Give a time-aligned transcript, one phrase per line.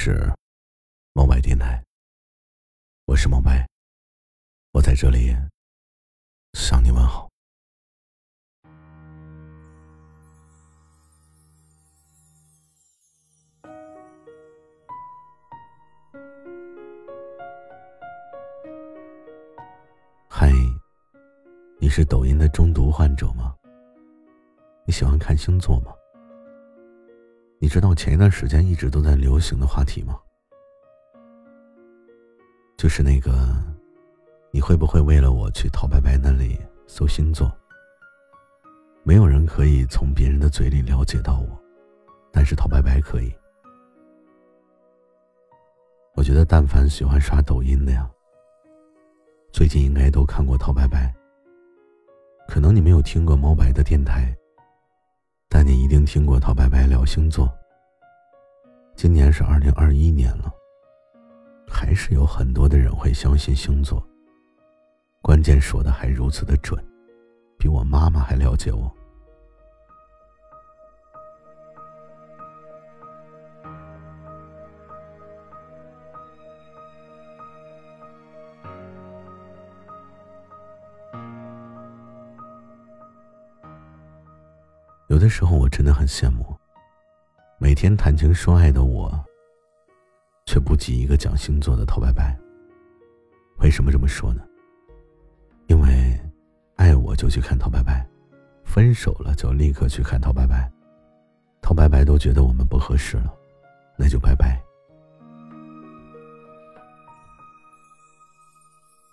[0.00, 0.32] 是
[1.12, 1.84] 猫白电台，
[3.06, 3.66] 我是猫白，
[4.70, 5.36] 我在这里
[6.52, 7.28] 向你问好。
[20.28, 20.52] 嗨，
[21.80, 23.52] 你是抖音的中毒患者吗？
[24.86, 25.92] 你喜欢看星座吗？
[27.60, 30.16] 你知道前一段时间一直都在流行的话题吗？
[32.76, 33.32] 就是那个，
[34.52, 36.56] 你会不会为了我去陶白白那里
[36.86, 37.52] 搜星座？
[39.02, 41.60] 没有人可以从别人的嘴里了解到我，
[42.30, 43.34] 但是陶白白可以。
[46.14, 48.08] 我觉得，但凡喜欢刷抖音的呀，
[49.52, 51.12] 最近应该都看过陶白白。
[52.46, 54.32] 可能你没有听过猫白的电台。
[55.50, 57.50] 但你一定听过陶白白聊星座。
[58.98, 60.52] 今年是二零二一年了，
[61.68, 64.04] 还是有很多的人会相信星座。
[65.22, 66.84] 关键说的还如此的准，
[67.56, 68.92] 比我妈妈还了解我。
[85.06, 86.57] 有的时候我真的很羡慕，
[87.68, 89.12] 每天谈情说爱的我，
[90.46, 92.34] 却不及一个讲星座的陶白白。
[93.58, 94.42] 为什么这么说呢？
[95.66, 96.18] 因为
[96.76, 98.08] 爱我就去看陶白白，
[98.64, 100.72] 分手了就立刻去看陶白白，
[101.60, 103.36] 陶白白都觉得我们不合适了，
[103.98, 104.58] 那就拜拜。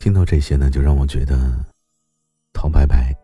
[0.00, 1.36] 听到这些呢，就让我觉得，
[2.54, 3.14] 陶白白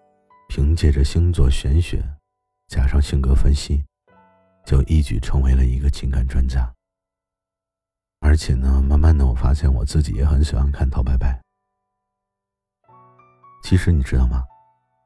[0.51, 2.05] 凭借着星座玄学。
[2.69, 3.83] 加上性格分析，
[4.65, 6.73] 就一举成为了一个情感专家。
[8.21, 11.39] 而且呢，慢慢的我发现我自己也很喜欢看陶白白。
[13.63, 14.45] 其实你知道吗？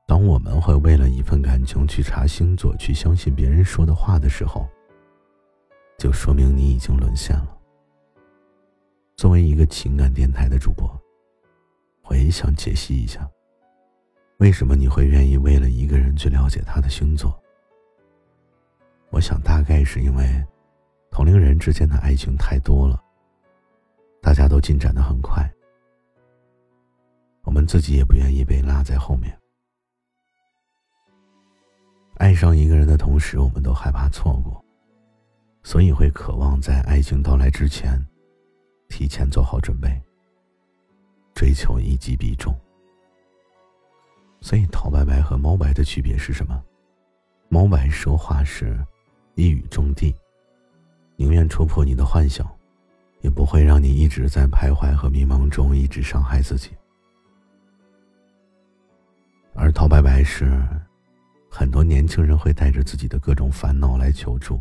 [0.07, 4.67] 当我们会为了一份感情去查星座，去相信别人说的话的时候，
[5.99, 7.59] 就说明你已经沦陷了。
[9.17, 10.89] 作为一个情感电台的主播，
[12.05, 13.29] 我也想解析一下，
[14.39, 17.39] 为什么你会愿意为了一个人去了解他的星座。
[19.11, 20.47] 我想，大概是因为
[21.11, 23.03] 同龄人之间的爱情太多了，
[24.23, 25.51] 大家都进展的很快，
[27.43, 29.37] 我们自己也不愿意被落在后面。
[32.19, 34.63] 爱上一个人的同时，我们都害怕错过，
[35.63, 38.05] 所以会渴望在爱情到来之前，
[38.89, 40.01] 提前做好准备，
[41.35, 42.55] 追求一击必中。
[44.41, 46.63] 所以，陶白白和猫白的区别是什么？
[47.49, 48.79] 猫白说话时。
[49.39, 50.13] 一语中的，
[51.15, 52.45] 宁愿戳破你的幻想，
[53.21, 56.71] 也不会让你一直在徘徊和迷茫中一直伤害自己。
[59.55, 60.61] 而陶白白是，
[61.49, 64.61] 很多年轻人会带着自己的各种烦恼来求助。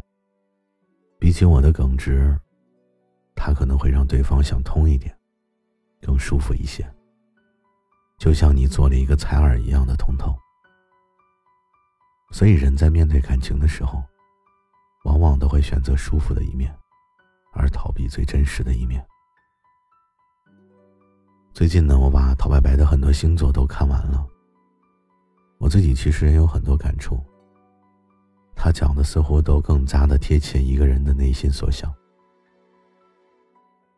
[1.18, 2.40] 比起我的耿直，
[3.34, 5.12] 他可能会让对方想通一点，
[6.04, 6.88] 更舒服一些。
[8.20, 10.36] 就像你做了一个采耳一样的通透。
[12.30, 14.04] 所以人在面对感情的时候。
[15.18, 16.72] 往往都会选择舒服的一面，
[17.52, 19.04] 而逃避最真实的一面。
[21.52, 24.24] 最近呢，我把陶白白的很多星座都看完了，
[25.58, 27.20] 我自己其实也有很多感触。
[28.56, 31.92] 他讲的似乎都更加的贴切一个人的内心所想。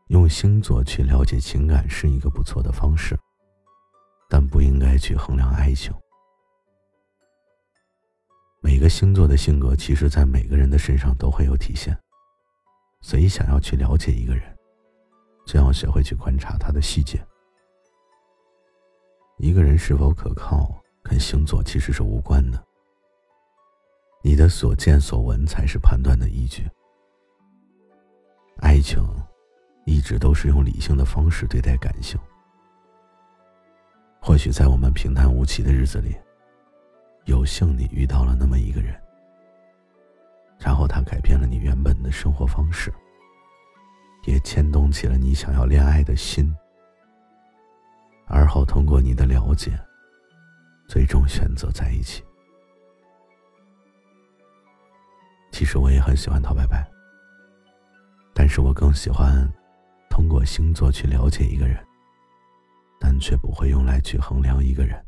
[0.07, 3.18] 用星座去了解情感是一个不错的方式，
[4.30, 5.94] 但不应该去衡量爱情。
[8.62, 11.97] 每个星座的性格，其实，在每个人的身上都会有体现。
[13.02, 14.44] 所以，想要去了解一个人，
[15.46, 17.25] 就要学会去观察他的细节。
[19.38, 20.69] 一个人是否可靠，
[21.02, 22.62] 跟星座其实是无关的。
[24.22, 26.69] 你的所见所闻才是判断的依据。
[28.57, 29.01] 爱情，
[29.86, 32.19] 一直都是用理性的方式对待感性。
[34.22, 36.13] 或许在我们平淡无奇的日子里。
[37.30, 39.00] 有幸你遇到了那么一个人，
[40.58, 42.92] 然后他改变了你原本的生活方式，
[44.26, 46.52] 也牵动起了你想要恋爱的心，
[48.26, 49.80] 而后通过你的了解，
[50.88, 52.24] 最终选择在一起。
[55.52, 56.84] 其实我也很喜欢陶白白，
[58.34, 59.48] 但是我更喜欢
[60.10, 61.78] 通过星座去了解一个人，
[63.00, 65.00] 但却不会用来去衡量一个人。